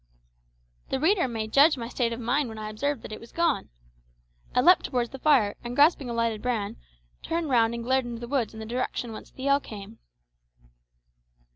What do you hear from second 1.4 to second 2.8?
judge of my state of mind when I